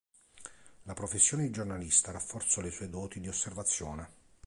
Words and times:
La 0.85 0.95
professione 0.95 1.43
di 1.43 1.51
giornalista 1.51 2.11
rafforzò 2.11 2.59
le 2.61 2.71
sue 2.71 2.89
doti 2.89 3.19
di 3.19 3.27
osservazione. 3.27 4.09